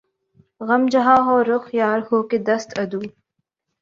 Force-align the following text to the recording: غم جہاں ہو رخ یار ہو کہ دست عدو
غم 0.61 0.83
جہاں 0.91 1.19
ہو 1.25 1.35
رخ 1.49 1.63
یار 1.75 1.99
ہو 2.07 2.17
کہ 2.29 2.37
دست 2.47 2.69
عدو 2.79 2.99